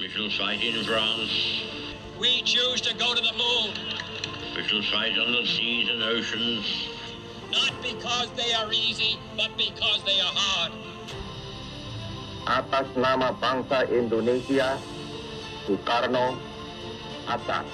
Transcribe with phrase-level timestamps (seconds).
[0.00, 1.62] We shall fight in France.
[2.18, 3.74] We choose to go to the moon,
[4.56, 6.64] We shall fight on the seas and oceans.
[7.50, 10.72] not because they are easy, but because they are hard.
[12.46, 14.78] atas nama bangsa Indonesia,
[15.66, 16.38] Soekarno,
[17.26, 17.64] Hatta.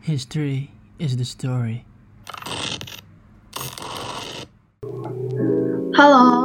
[0.00, 1.84] History is the story.
[5.96, 6.43] Halo,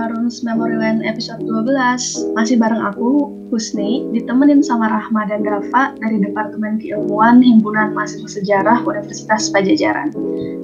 [0.00, 2.32] Maroons Memory Land episode 12.
[2.32, 8.80] Masih bareng aku, Husni, ditemenin sama Rahma dan Dava dari Departemen Keilmuan Himpunan Mahasiswa Sejarah
[8.80, 10.08] Universitas Pajajaran.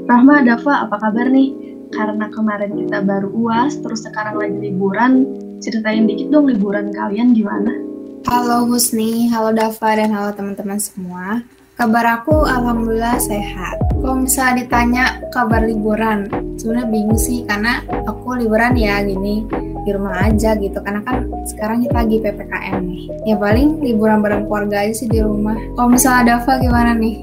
[0.08, 1.52] Rahma, Dava, apa kabar nih?
[1.92, 5.28] Karena kemarin kita baru UAS, terus sekarang lagi liburan,
[5.60, 7.76] ceritain dikit dong liburan kalian gimana?
[8.24, 11.44] Halo Husni, halo Dava, dan halo teman-teman semua.
[11.76, 13.85] Kabar aku alhamdulillah sehat.
[14.06, 16.30] Kalau misalnya ditanya kabar liburan,
[16.62, 19.42] sebenarnya bingung sih karena aku liburan ya gini
[19.82, 23.02] di rumah aja gitu karena kan sekarang kita lagi PPKM nih.
[23.26, 25.58] Ya paling liburan bareng keluarga aja sih di rumah.
[25.74, 27.18] Kalau misalnya Dava gimana nih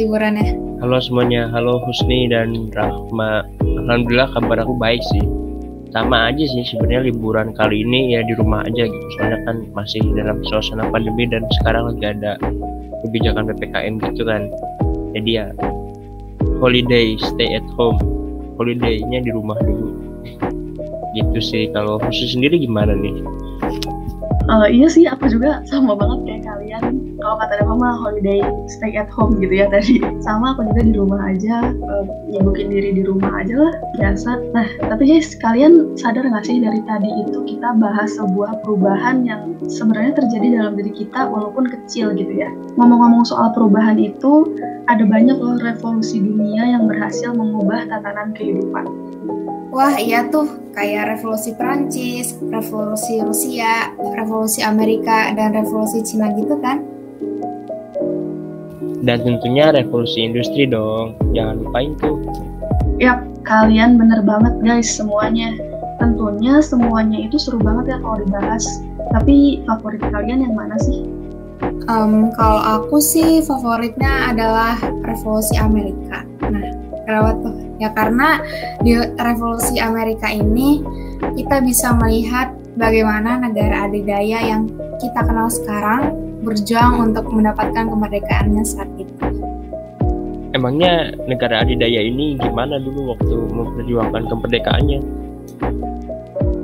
[0.00, 0.56] liburannya?
[0.80, 3.44] Halo semuanya, halo Husni dan Rahma.
[3.60, 5.20] Alhamdulillah kabar aku baik sih.
[5.92, 9.06] Sama aja sih sebenarnya liburan kali ini ya di rumah aja gitu.
[9.20, 12.40] Soalnya kan masih dalam suasana pandemi dan sekarang lagi ada
[13.04, 14.48] kebijakan PPKM gitu kan.
[15.12, 15.52] Jadi ya
[16.58, 17.98] holiday, stay at home.
[18.56, 19.92] Holiday-nya di rumah dulu.
[21.12, 21.68] Gitu sih.
[21.72, 23.20] Kalau Husni sendiri gimana nih?
[24.46, 26.84] Eh, iya sih, aku juga sama banget kayak kalian.
[27.18, 28.38] Kalau kata mah holiday
[28.70, 29.98] stay at home gitu ya tadi.
[30.22, 34.30] Sama aku juga di rumah aja, eh, nyibukin diri di rumah aja lah, biasa.
[34.54, 39.58] Nah, tapi guys, kalian sadar nggak sih dari tadi itu kita bahas sebuah perubahan yang
[39.66, 42.54] sebenarnya terjadi dalam diri kita walaupun kecil gitu ya.
[42.78, 44.46] Ngomong-ngomong soal perubahan itu,
[44.86, 48.86] ada banyak loh revolusi dunia yang berhasil mengubah tatanan kehidupan.
[49.74, 56.86] Wah iya tuh, kayak revolusi Perancis, revolusi Rusia, revolusi Amerika, dan revolusi Cina gitu kan?
[59.02, 61.18] Dan tentunya revolusi industri dong.
[61.34, 62.16] Jangan lupain tuh.
[63.02, 65.52] Yap, kalian bener banget guys semuanya.
[65.98, 68.64] Tentunya semuanya itu seru banget ya kalau dibahas.
[69.12, 71.15] Tapi favorit kalian yang mana sih?
[71.62, 74.74] Em, kalau aku sih favoritnya adalah
[75.06, 76.26] revolusi Amerika.
[76.42, 76.64] Nah,
[77.06, 77.54] kenapa tuh?
[77.78, 78.42] Ya karena
[78.82, 80.82] di revolusi Amerika ini
[81.36, 84.68] kita bisa melihat bagaimana negara adidaya yang
[85.00, 86.12] kita kenal sekarang
[86.44, 89.14] berjuang untuk mendapatkan kemerdekaannya saat itu.
[90.56, 95.00] Emangnya negara adidaya ini gimana dulu waktu memperjuangkan kemerdekaannya?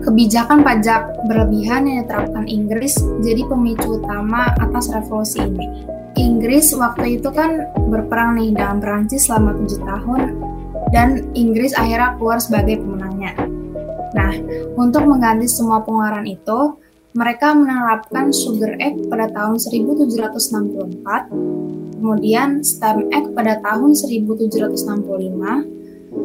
[0.03, 5.87] Kebijakan pajak berlebihan yang diterapkan Inggris jadi pemicu utama atas revolusi ini.
[6.19, 10.21] Inggris waktu itu kan berperang nih dengan Perancis selama tujuh tahun
[10.91, 13.33] dan Inggris akhirnya keluar sebagai pemenangnya.
[14.13, 14.35] Nah,
[14.75, 16.77] untuk mengganti semua pengeluaran itu,
[17.15, 21.31] mereka menerapkan Sugar Act pada tahun 1764,
[21.97, 25.63] kemudian Stamp Act pada tahun 1765,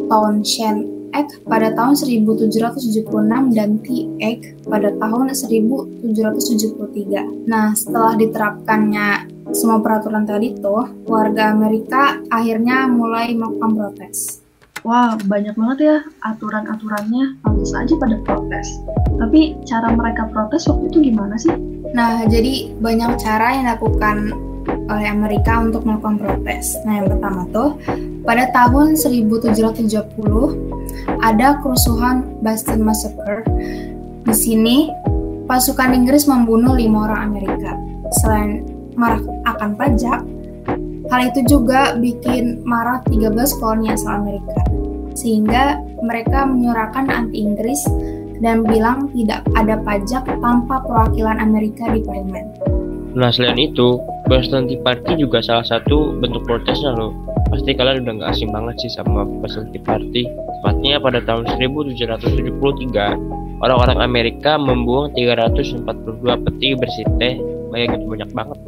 [0.10, 7.48] Townshend Act pada tahun 1776 dan Tea Act pada tahun 1773.
[7.48, 9.08] Nah, setelah diterapkannya
[9.56, 14.44] semua peraturan tadi tuh, warga Amerika akhirnya mulai melakukan protes.
[14.86, 17.44] Wah, banyak banget ya aturan-aturannya.
[17.44, 18.68] Pantas aja pada protes.
[19.18, 21.52] Tapi cara mereka protes waktu itu gimana sih?
[21.92, 24.18] Nah, jadi banyak cara yang dilakukan
[24.88, 26.80] oleh Amerika untuk melakukan protes.
[26.88, 27.76] Nah, yang pertama tuh,
[28.28, 29.88] pada tahun 1770
[31.24, 33.44] ada kerusuhan Boston Massacre.
[34.28, 34.92] Di sini,
[35.48, 37.72] pasukan Inggris membunuh lima orang Amerika.
[38.20, 38.68] Selain
[39.00, 40.20] marah akan pajak,
[41.08, 44.58] hal itu juga bikin marah 13 koloni asal Amerika.
[45.18, 47.82] Sehingga mereka menyuarakan anti-Inggris
[48.44, 52.46] dan bilang tidak ada pajak tanpa perwakilan Amerika di parlemen.
[53.18, 53.98] Nah selain itu,
[54.30, 57.10] Boston Tea Party juga salah satu bentuk protesnya loh.
[57.48, 59.24] Pasti kalian udah nggak asing banget sih sama
[59.72, 60.24] Tea Party.
[60.28, 67.40] Tepatnya pada tahun 1773, orang-orang Amerika membuang 342 peti bersih teh.
[67.72, 68.60] Bayangin banyak banget.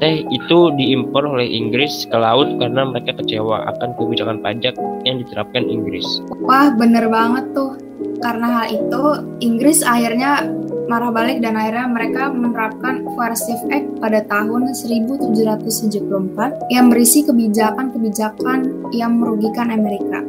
[0.00, 4.72] Teh itu diimpor oleh Inggris ke laut karena mereka kecewa akan kebijakan pajak
[5.04, 6.24] yang diterapkan Inggris.
[6.40, 7.76] Wah, bener banget tuh.
[8.24, 9.04] Karena hal itu,
[9.44, 10.48] Inggris akhirnya
[10.90, 19.22] marah balik dan akhirnya mereka menerapkan Coercive Act pada tahun 1774 yang berisi kebijakan-kebijakan yang
[19.22, 20.26] merugikan Amerika.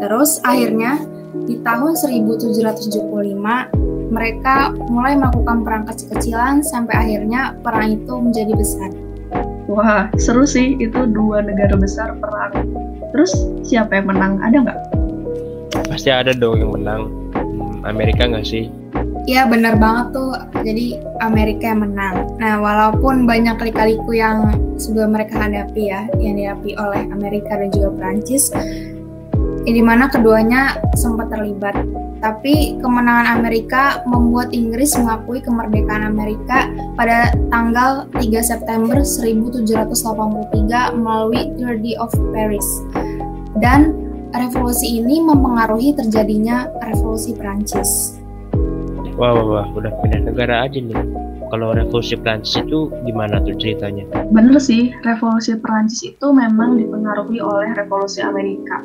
[0.00, 1.04] Terus akhirnya
[1.44, 3.04] di tahun 1775
[4.08, 8.88] mereka mulai melakukan perang kecil-kecilan sampai akhirnya perang itu menjadi besar.
[9.68, 12.72] Wah, seru sih itu dua negara besar perang.
[13.12, 14.40] Terus siapa yang menang?
[14.40, 14.80] Ada nggak?
[15.84, 17.02] pasti ada dong yang menang.
[17.36, 18.70] Hmm, Amerika nggak sih?
[19.24, 20.36] Iya benar banget tuh.
[20.60, 22.36] Jadi Amerika yang menang.
[22.36, 27.88] Nah walaupun banyak kali-kaliku yang sebelum mereka hadapi ya, yang dihadapi oleh Amerika dan juga
[27.96, 28.52] Prancis,
[29.64, 31.72] di mana keduanya sempat terlibat.
[32.20, 41.96] Tapi kemenangan Amerika membuat Inggris mengakui kemerdekaan Amerika pada tanggal 3 September 1783 melalui Treaty
[42.00, 42.64] of Paris.
[43.60, 43.92] Dan
[44.32, 48.23] revolusi ini mempengaruhi terjadinya revolusi Prancis.
[49.14, 50.98] Wah, wah, wah, udah pindah negara aja nih.
[51.54, 54.02] Kalau revolusi Prancis itu gimana tuh ceritanya?
[54.34, 58.82] Bener sih, revolusi Perancis itu memang dipengaruhi oleh revolusi Amerika.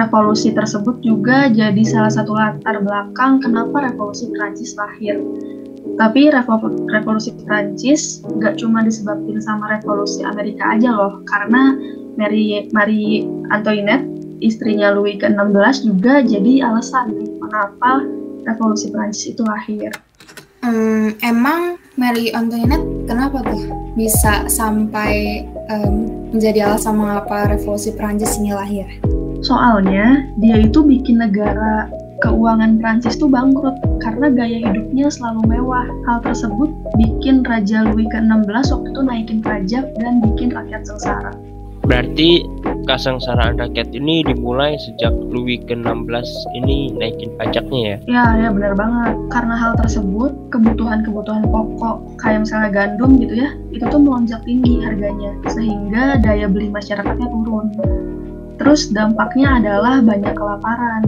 [0.00, 5.20] Revolusi tersebut juga jadi salah satu latar belakang kenapa revolusi Perancis lahir.
[6.00, 11.76] Tapi revo- revolusi Perancis nggak cuma disebabkan sama revolusi Amerika aja loh, karena
[12.16, 14.08] Mary, Marie Antoinette,
[14.40, 19.90] istrinya Louis ke-16 juga jadi alasan nih kenapa revolusi Perancis itu lahir.
[20.60, 25.94] Hmm, emang Mary Antoinette kenapa tuh bisa sampai em,
[26.36, 28.84] menjadi alasan mengapa revolusi Prancis ini lahir?
[29.40, 31.88] Soalnya dia itu bikin negara
[32.20, 33.72] keuangan Prancis tuh bangkrut
[34.04, 35.88] karena gaya hidupnya selalu mewah.
[36.04, 36.68] Hal tersebut
[37.00, 41.32] bikin Raja Louis ke-16 waktu itu naikin pajak dan bikin rakyat sengsara.
[41.84, 42.44] Berarti
[42.84, 46.28] kesengsaraan rakyat ini dimulai sejak Louis ke-16
[46.58, 47.96] ini naikin pajaknya ya?
[48.10, 49.14] Ya, ya benar banget.
[49.30, 55.32] Karena hal tersebut, kebutuhan-kebutuhan pokok kayak misalnya gandum gitu ya, itu tuh melonjak tinggi harganya
[55.48, 57.66] sehingga daya beli masyarakatnya turun.
[58.60, 61.02] Terus dampaknya adalah banyak kelaparan.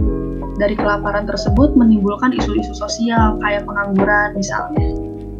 [0.57, 4.89] Dari kelaparan tersebut menimbulkan isu-isu sosial kayak pengangguran misalnya.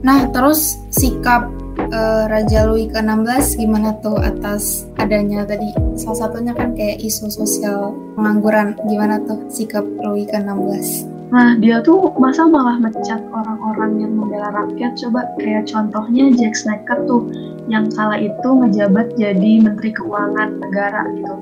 [0.03, 1.47] Nah, terus sikap
[1.89, 7.95] eh, Raja Louis ke-16 gimana tuh atas adanya tadi salah satunya kan kayak isu sosial
[8.15, 11.13] pengangguran gimana tuh sikap Louis ke-16?
[11.33, 14.93] Nah, dia tuh masa malah mecat orang-orang yang membela rakyat.
[15.01, 17.25] Coba kayak contohnya Jack Snaker tuh,
[17.65, 21.35] yang kala itu ngejabat jadi Menteri Keuangan negara gitu.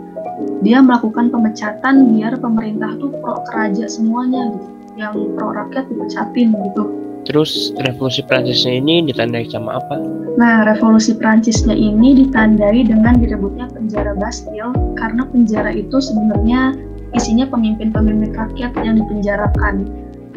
[0.64, 4.68] Dia melakukan pemecatan biar pemerintah tuh pro keraja semuanya gitu.
[4.96, 7.01] Yang pro rakyat dipecatin gitu.
[7.26, 9.98] Terus revolusi Prancisnya ini ditandai sama apa?
[10.40, 16.74] Nah, revolusi Prancisnya ini ditandai dengan direbutnya penjara Bastille karena penjara itu sebenarnya
[17.14, 19.86] isinya pemimpin-pemimpin rakyat yang dipenjarakan.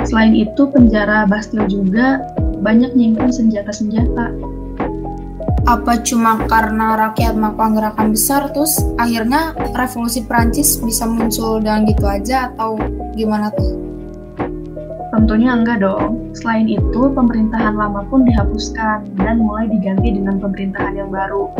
[0.04, 2.20] Selain itu, penjara Bastille juga
[2.60, 4.34] banyak nyimpen senjata-senjata.
[5.64, 12.04] Apa cuma karena rakyat melakukan gerakan besar terus akhirnya revolusi Prancis bisa muncul dan gitu
[12.04, 12.76] aja atau
[13.16, 13.83] gimana tuh?
[15.14, 16.34] Tentunya enggak dong.
[16.34, 21.54] Selain itu, pemerintahan lama pun dihapuskan dan mulai diganti dengan pemerintahan yang baru.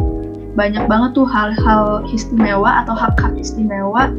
[0.58, 4.10] Banyak banget tuh hal-hal istimewa atau hak-hak istimewa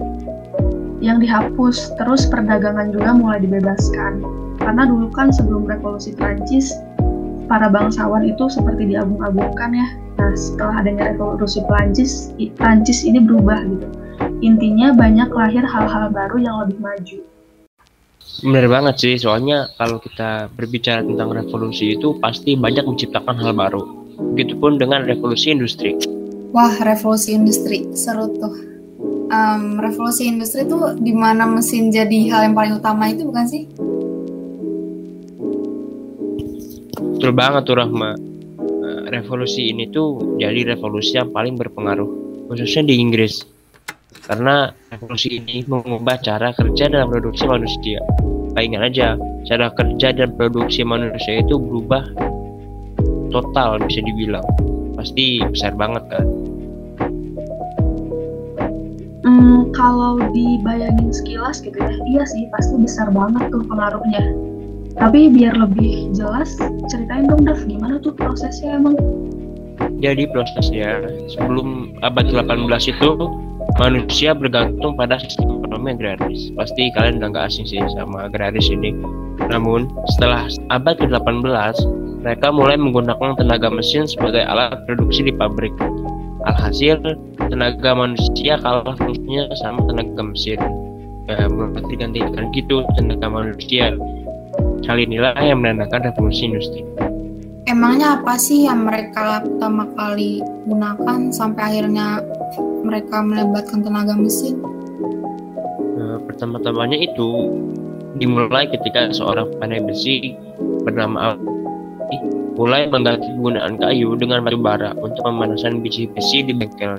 [1.04, 1.92] yang dihapus.
[2.00, 4.24] Terus perdagangan juga mulai dibebaskan.
[4.56, 6.72] Karena dulu kan sebelum revolusi Prancis,
[7.52, 9.88] para bangsawan itu seperti diagung-agungkan ya.
[10.16, 13.88] Nah, setelah adanya revolusi Prancis, Prancis ini berubah gitu.
[14.40, 17.35] Intinya banyak lahir hal-hal baru yang lebih maju.
[18.44, 23.84] Bener banget sih, soalnya kalau kita berbicara tentang revolusi itu pasti banyak menciptakan hal baru.
[24.36, 25.96] Begitupun dengan revolusi industri.
[26.52, 28.56] Wah, revolusi industri seru tuh.
[29.32, 33.64] Em, revolusi industri tuh di mana mesin jadi hal yang paling utama itu bukan sih?
[37.16, 38.16] Betul banget tuh Rahma.
[38.60, 42.10] Eh, Revolusi ini tuh jadi revolusi yang paling berpengaruh,
[42.52, 43.55] khususnya di Inggris.
[44.24, 48.00] Karena revolusi ini mengubah cara kerja dan produksi manusia.
[48.56, 49.20] Ingat aja,
[49.52, 52.08] cara kerja dan produksi manusia itu berubah
[53.36, 54.48] total bisa dibilang.
[54.96, 56.26] Pasti besar banget kan.
[59.28, 64.24] Hmm, kalau dibayangin sekilas gitu ya, iya sih pasti besar banget tuh pengaruhnya.
[64.96, 66.56] Tapi biar lebih jelas,
[66.88, 68.96] ceritain dong Dav, gimana tuh prosesnya emang?
[70.00, 73.10] Jadi prosesnya sebelum abad 18 itu
[73.76, 76.52] manusia bergantung pada sistem ekonomi agraris.
[76.56, 78.96] Pasti kalian udah nggak asing sih sama agraris ini.
[79.52, 81.76] Namun setelah abad ke-18
[82.24, 85.76] mereka mulai menggunakan tenaga mesin sebagai alat produksi di pabrik.
[86.46, 87.02] Alhasil
[87.52, 90.62] tenaga manusia kalah fungsinya sama tenaga mesin.
[91.26, 93.92] Ya, mulai digantikan gitu tenaga manusia.
[94.86, 96.86] Hal inilah yang menandakan revolusi industri.
[97.66, 100.38] Emangnya apa sih yang mereka pertama kali
[100.70, 102.22] gunakan sampai akhirnya
[102.86, 104.62] mereka melibatkan tenaga mesin?
[105.96, 107.52] Nah, pertama-tamanya itu
[108.16, 110.38] dimulai ketika seorang pandai besi
[110.86, 112.18] bernama Ali
[112.56, 116.96] mulai mengganti penggunaan kayu dengan batu bara untuk pemanasan biji besi di bengkel.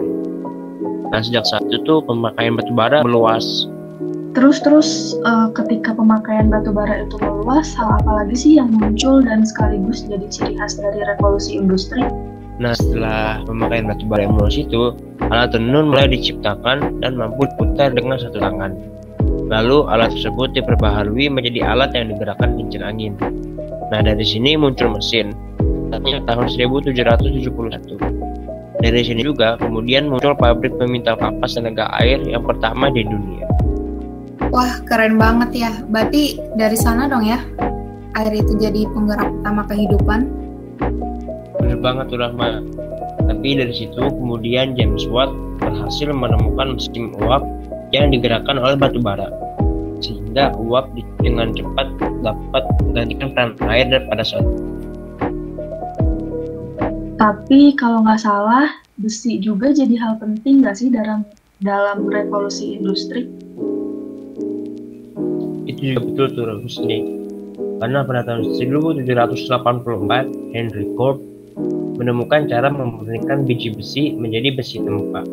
[1.09, 3.65] Nah, sejak saat itu pemakaian batu bara meluas.
[4.37, 4.89] Terus terus
[5.25, 10.05] uh, ketika pemakaian batu bara itu meluas, hal apa lagi sih yang muncul dan sekaligus
[10.05, 12.05] jadi ciri khas dari revolusi industri?
[12.57, 14.97] Nah setelah pemakaian batu bara meluas itu,
[15.29, 18.73] alat tenun mulai diciptakan dan mampu diputar dengan satu tangan.
[19.47, 23.15] Lalu alat tersebut diperbaharui menjadi alat yang digerakkan kincir angin.
[23.93, 25.37] Nah dari sini muncul mesin,
[25.93, 28.27] tahun 1771.
[28.77, 33.45] Dari sini juga kemudian muncul pabrik pemintal kapas tenaga air yang pertama di dunia.
[34.53, 35.73] Wah, keren banget ya.
[35.89, 37.41] Berarti dari sana dong ya,
[38.21, 40.46] air itu jadi penggerak utama kehidupan.
[41.77, 42.65] Bener banget tuh Rahma.
[43.29, 45.29] Tapi dari situ kemudian James Watt
[45.61, 47.45] berhasil menemukan mesin uap
[47.93, 49.29] yang digerakkan oleh batu bara.
[50.01, 50.89] Sehingga uap
[51.21, 51.85] dengan cepat
[52.25, 54.41] dapat menggantikan peran air pada saat
[57.21, 61.29] Tapi kalau nggak salah, besi juga jadi hal penting nggak sih dalam
[61.61, 63.29] dalam revolusi industri?
[65.69, 67.05] itu juga betul tuh Husni
[67.85, 71.21] karena pada tahun 1784 Henry Corp
[71.97, 75.25] menemukan cara memurnikan biji besi menjadi besi tempa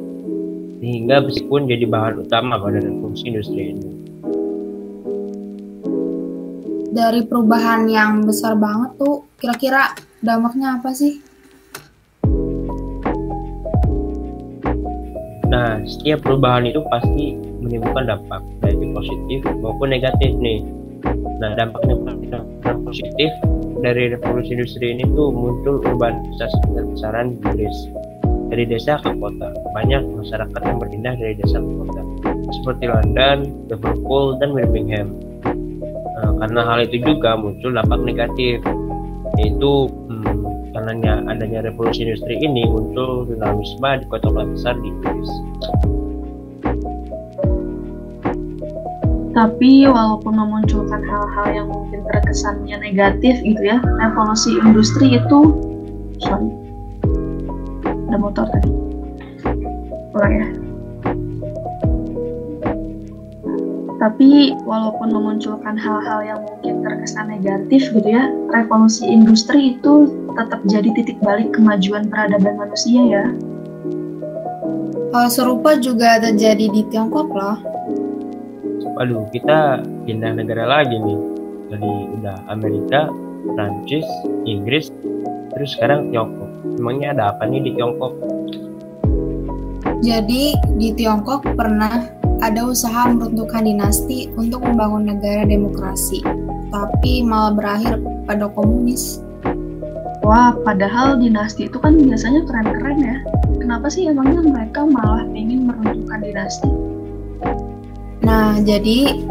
[0.79, 4.03] sehingga besi pun jadi bahan utama pada revolusi industri ini
[6.93, 11.17] dari perubahan yang besar banget tuh kira-kira dampaknya apa sih?
[15.49, 20.61] Nah, setiap perubahan itu pasti menimbulkan dampak baik positif maupun negatif nih.
[21.41, 21.97] Nah dampaknya
[22.93, 23.31] positif
[23.83, 27.77] dari revolusi industri ini tuh muncul urbanisasi besar-besaran di Inggris
[28.47, 29.51] dari desa ke kota.
[29.75, 32.01] Banyak masyarakat yang berpindah dari desa ke kota
[32.63, 35.19] seperti London, Liverpool, dan Birmingham.
[36.15, 38.63] Nah, karena hal itu juga muncul dampak negatif
[39.41, 45.29] yaitu hmm, karena adanya revolusi industri ini muncul dinamisme di kota-kota besar di Inggris.
[49.33, 55.39] Tapi walaupun memunculkan hal-hal yang mungkin terkesannya negatif gitu ya, revolusi industri itu
[56.21, 56.53] sorry,
[58.13, 58.69] ada motor tadi.
[60.13, 60.47] Ulang ya.
[63.97, 70.93] Tapi walaupun memunculkan hal-hal yang mungkin terkesan negatif gitu ya, revolusi industri itu tetap jadi
[70.93, 73.25] titik balik kemajuan peradaban manusia ya.
[75.09, 77.72] Hal serupa juga terjadi di Tiongkok loh
[78.93, 81.19] waduh kita pindah negara lagi nih
[81.73, 83.09] dari udah Amerika
[83.57, 84.05] Prancis
[84.45, 84.93] Inggris
[85.53, 88.13] terus sekarang Tiongkok emangnya ada apa nih di Tiongkok
[90.05, 90.43] jadi
[90.77, 92.05] di Tiongkok pernah
[92.43, 96.21] ada usaha meruntuhkan dinasti untuk membangun negara demokrasi
[96.69, 97.97] tapi malah berakhir
[98.29, 99.23] pada komunis
[100.23, 103.15] Wah, padahal dinasti itu kan biasanya keren-keren ya.
[103.59, 106.71] Kenapa sih emangnya mereka malah ingin meruntuhkan dinasti?
[108.23, 109.27] Nah, jadi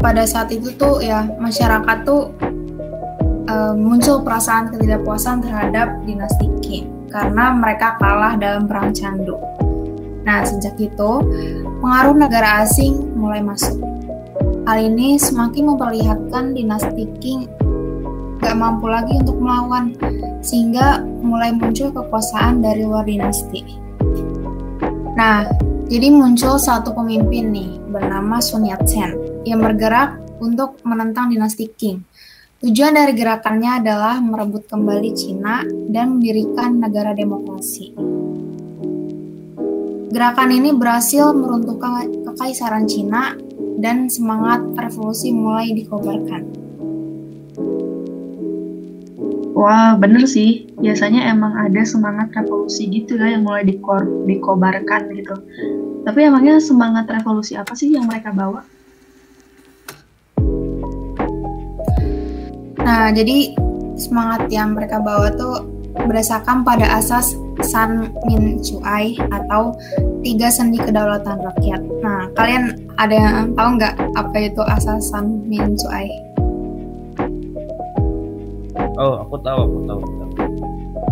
[0.00, 2.32] pada saat itu tuh ya masyarakat tuh
[3.46, 9.36] uh, muncul perasaan ketidakpuasan terhadap dinasti Qing karena mereka kalah dalam perang candu.
[10.24, 11.12] Nah, sejak itu
[11.84, 13.76] pengaruh negara asing mulai masuk.
[14.64, 17.44] Hal ini semakin memperlihatkan dinasti Qing
[18.40, 19.92] gak mampu lagi untuk melawan,
[20.40, 23.76] sehingga mulai muncul kekuasaan dari luar dinasti.
[25.12, 25.44] Nah,
[25.90, 32.06] jadi muncul satu pemimpin nih bernama Sun Yat-sen yang bergerak untuk menentang dinasti Qing.
[32.62, 37.92] Tujuan dari gerakannya adalah merebut kembali Cina dan mendirikan negara demokrasi.
[40.10, 43.34] Gerakan ini berhasil meruntuhkan kekaisaran Cina
[43.80, 46.42] dan semangat revolusi mulai dikobarkan.
[49.56, 50.72] Wah, bener sih.
[50.80, 55.36] Biasanya emang ada semangat revolusi gitu ya yang mulai dikor dikobarkan gitu.
[56.00, 58.64] Tapi emangnya semangat revolusi apa sih yang mereka bawa?
[62.80, 63.54] Nah, jadi
[64.00, 69.76] semangat yang mereka bawa tuh berdasarkan pada asas San Min Chuai atau
[70.24, 71.82] tiga sendi kedaulatan rakyat.
[72.00, 76.08] Nah, kalian ada yang tahu nggak apa itu asas San Min Chuai?
[78.96, 80.30] Oh, aku tahu, aku tahu, aku tahu.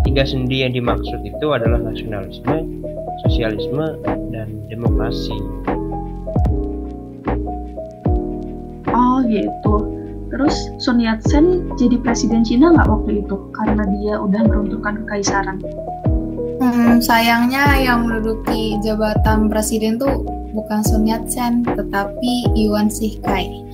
[0.08, 2.64] Tiga sendi yang dimaksud itu adalah nasionalisme,
[3.26, 3.98] sosialisme,
[4.30, 5.34] dan demokrasi.
[8.92, 9.74] Oh gitu.
[10.28, 15.56] Terus Sun Yat-sen jadi presiden Cina nggak waktu itu karena dia udah meruntuhkan kekaisaran?
[16.58, 23.64] Hmm, sayangnya yang menduduki jabatan presiden tuh bukan Sun Yat-sen, tetapi Yuan Shikai,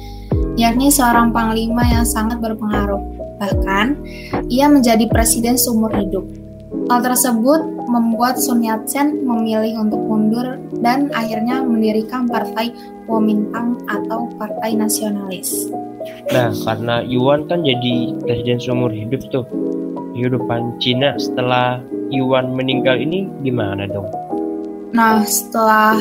[0.54, 3.86] yakni seorang panglima yang sangat berpengaruh Bahkan,
[4.46, 6.24] ia menjadi presiden seumur hidup.
[6.84, 12.72] Hal tersebut membuat Sun Yat-sen memilih untuk mundur dan akhirnya mendirikan Partai
[13.08, 15.72] Kuomintang atau Partai Nasionalis.
[16.28, 19.48] Nah, karena Yuan kan jadi presiden seumur hidup tuh.
[20.14, 24.06] Kehidupan Cina setelah Yuan meninggal ini gimana dong?
[24.94, 25.98] Nah, setelah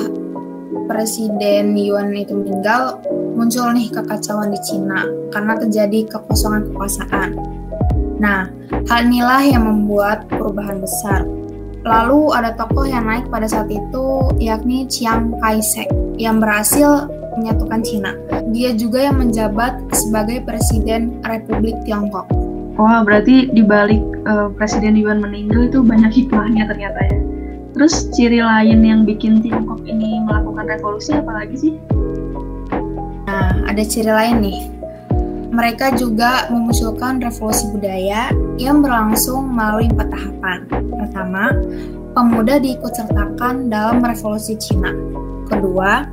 [0.85, 2.99] Presiden Yuan itu meninggal,
[3.33, 7.29] muncul nih kekacauan di Cina karena terjadi kekosongan kekuasaan.
[8.23, 8.47] Nah,
[8.87, 11.27] hal inilah yang membuat perubahan besar.
[11.83, 18.15] Lalu ada tokoh yang naik pada saat itu yakni Chiang Kai-shek yang berhasil menyatukan Cina.
[18.55, 22.31] Dia juga yang menjabat sebagai Presiden Republik Tiongkok.
[22.79, 27.19] Wah, berarti di balik uh, Presiden Yuan meninggal itu banyak hikmahnya ternyata ya.
[27.75, 31.73] Terus ciri lain yang bikin Tiongkok ini melakukan revolusi apalagi sih?
[33.27, 34.72] Nah, ada ciri lain nih.
[35.53, 40.59] Mereka juga memunculkan revolusi budaya yang berlangsung melalui empat tahapan.
[40.97, 41.53] Pertama,
[42.17, 44.89] pemuda diikutsertakan dalam revolusi Cina.
[45.45, 46.09] Kedua,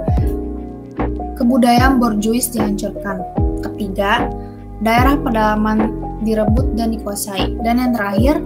[1.41, 3.25] kebudayaan borjuis dihancurkan.
[3.65, 4.29] Ketiga,
[4.85, 5.89] daerah pedalaman
[6.21, 7.57] direbut dan dikuasai.
[7.65, 8.45] Dan yang terakhir,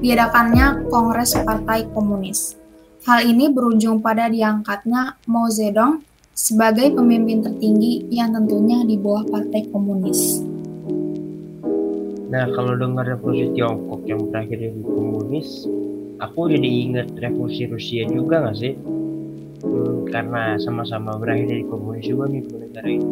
[0.00, 2.56] diadakannya Kongres Partai Komunis.
[3.04, 6.02] Hal ini berujung pada diangkatnya Mao Zedong
[6.36, 10.44] sebagai pemimpin tertinggi yang tentunya di bawah Partai Komunis.
[12.28, 15.64] Nah, kalau dengar revolusi Tiongkok yang berakhir di komunis,
[16.20, 18.76] aku jadi ingat revolusi Rusia juga nggak sih?
[19.64, 23.08] Hmm, karena sama-sama berakhir dari komunis juga nih dua negara ini.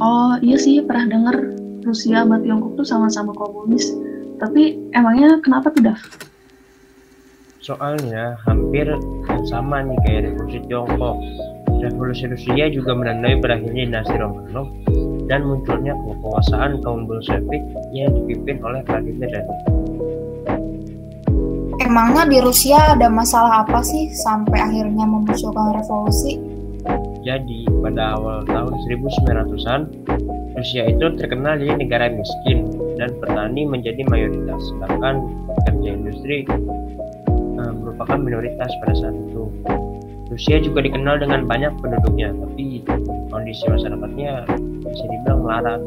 [0.00, 1.36] Oh iya sih pernah dengar
[1.84, 3.84] Rusia sama Tiongkok tuh sama-sama komunis.
[4.40, 6.00] Tapi emangnya kenapa tuh dah?
[7.60, 8.88] Soalnya hampir
[9.44, 11.20] sama nih kayak revolusi Tiongkok.
[11.80, 14.68] Revolusi Rusia juga menandai berakhirnya dinasti Romanov
[15.26, 17.62] dan munculnya kekuasaan kaum Bolshevik
[17.96, 19.58] yang dipimpin oleh Vladimir Lenin.
[21.80, 26.36] Emangnya di Rusia ada masalah apa sih sampai akhirnya memunculkan revolusi?
[27.24, 29.80] Jadi, pada awal tahun 1900-an,
[30.56, 32.68] Rusia itu terkenal jadi negara miskin
[33.00, 35.24] dan petani menjadi mayoritas, sedangkan
[35.56, 36.44] pekerja industri
[37.56, 39.48] uh, merupakan minoritas pada saat itu.
[40.30, 42.86] Rusia juga dikenal dengan banyak penduduknya, tapi
[43.34, 44.46] kondisi masyarakatnya
[44.86, 45.82] bisa dibilang melarat.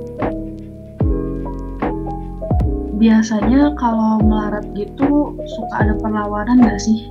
[2.99, 7.07] Biasanya kalau melarat gitu suka ada perlawanan nggak sih?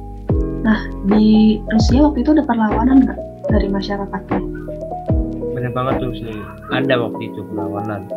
[0.60, 0.76] Nah,
[1.08, 3.18] di Rusia waktu itu ada perlawanan nggak
[3.48, 4.40] dari masyarakatnya?
[5.56, 6.36] Bener banget tuh sih,
[6.68, 8.12] ada waktu itu perlawanan.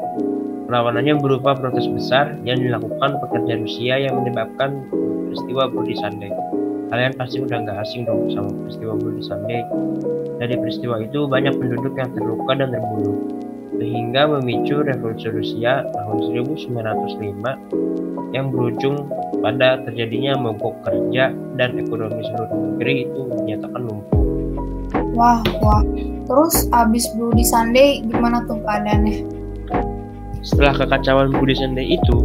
[0.67, 4.84] Perlawanannya berupa protes besar yang dilakukan pekerja Rusia yang menyebabkan
[5.32, 6.36] peristiwa Bloody Sunday.
[6.89, 9.62] Kalian pasti udah nggak asing dong sama peristiwa Bloody Sunday.
[10.38, 13.17] Dari peristiwa itu banyak penduduk yang terluka dan terbunuh,
[13.80, 16.17] sehingga memicu revolusi Rusia tahun
[16.54, 19.08] 1905 yang berujung
[19.39, 24.24] pada terjadinya mogok kerja dan ekonomi seluruh negeri itu dinyatakan lumpuh.
[25.15, 25.82] Wah, wah.
[26.26, 29.24] Terus abis Bloody Sunday gimana tuh keadaannya?
[30.45, 32.21] Setelah kekacauan Bloody Sunday itu,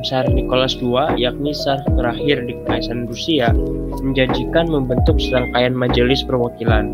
[0.00, 3.52] Tsar Nicholas II, yakni Tsar terakhir di Kekaisaran Rusia,
[4.00, 6.88] menjanjikan membentuk serangkaian majelis perwakilan.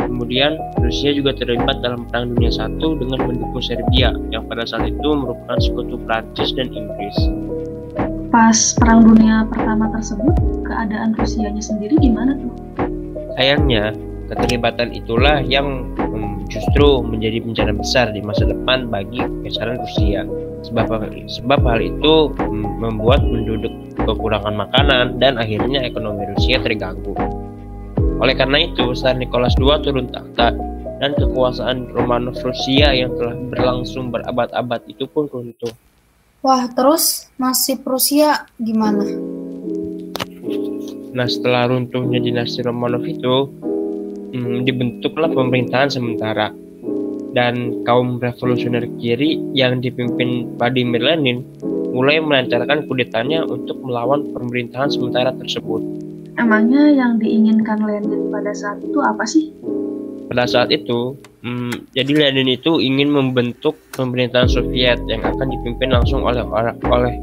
[0.00, 5.08] Kemudian, Rusia juga terlibat dalam Perang Dunia I dengan mendukung Serbia, yang pada saat itu
[5.12, 7.16] merupakan sekutu Prancis dan Inggris.
[8.30, 10.34] Pas Perang Dunia Pertama tersebut,
[10.64, 12.52] keadaan Rusianya sendiri gimana tuh?
[13.38, 13.94] Sayangnya,
[14.30, 15.90] keterlibatan itulah yang
[16.50, 20.26] justru menjadi bencana besar di masa depan bagi Kekaisaran Rusia.
[20.60, 20.92] Sebab
[21.26, 22.36] sebab hal itu
[22.80, 23.72] membuat penduduk
[24.04, 27.16] kekurangan makanan dan akhirnya ekonomi Rusia terganggu.
[28.20, 30.52] Oleh karena itu, Tsar Nicholas II turun takhta
[31.00, 35.72] dan kekuasaan Romanov Rusia yang telah berlangsung berabad-abad itu pun runtuh.
[36.44, 39.04] Wah, terus nasib Rusia gimana?
[41.10, 43.48] Nah, setelah runtuhnya dinasti Romanov itu,
[44.36, 46.52] hmm, dibentuklah pemerintahan sementara.
[47.30, 51.46] Dan kaum revolusioner kiri yang dipimpin Vladimir Lenin
[51.90, 55.82] mulai melancarkan kudetanya untuk melawan pemerintahan sementara tersebut.
[56.38, 59.52] Emangnya yang diinginkan Lenin pada saat itu apa sih?
[60.30, 66.22] Pada saat itu, hmm, jadi Lenin itu ingin membentuk pemerintahan Soviet yang akan dipimpin langsung
[66.22, 66.46] oleh
[66.86, 67.14] oleh.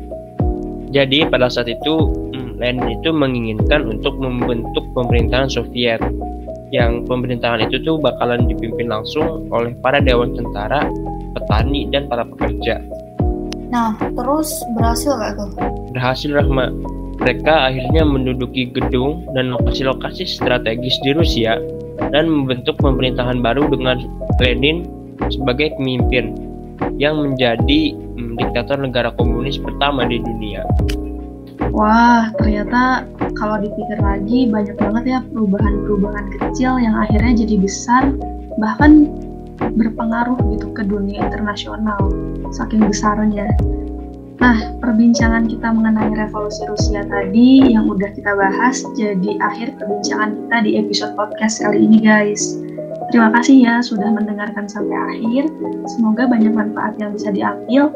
[0.91, 6.03] Jadi pada saat itu hmm, Lenin itu menginginkan untuk membentuk pemerintahan Soviet
[6.75, 10.87] yang pemerintahan itu tuh bakalan dipimpin langsung oleh para dewan tentara,
[11.35, 12.83] petani, dan para pekerja.
[13.67, 15.49] Nah, terus berhasil gak tuh?
[15.91, 16.71] Berhasil Rahma.
[17.17, 21.57] Mereka akhirnya menduduki gedung dan lokasi-lokasi strategis di Rusia
[22.13, 24.05] dan membentuk pemerintahan baru dengan
[24.37, 24.85] Lenin
[25.33, 26.37] sebagai pemimpin
[27.01, 30.61] yang menjadi hmm, diktator negara komunis pertama di dunia.
[31.73, 33.05] Wah, ternyata
[33.37, 38.03] kalau dipikir lagi banyak banget ya perubahan-perubahan kecil yang akhirnya jadi besar,
[38.57, 39.09] bahkan
[39.57, 41.97] berpengaruh gitu ke dunia internasional,
[42.53, 43.49] saking besarnya.
[44.37, 50.57] Nah, perbincangan kita mengenai revolusi Rusia tadi yang udah kita bahas jadi akhir perbincangan kita
[50.61, 52.61] di episode podcast kali ini guys.
[53.07, 55.47] Terima kasih ya sudah mendengarkan sampai akhir.
[55.95, 57.87] Semoga banyak manfaat yang bisa diambil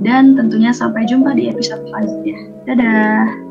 [0.00, 2.38] dan tentunya sampai jumpa di episode selanjutnya.
[2.70, 3.49] Dadah!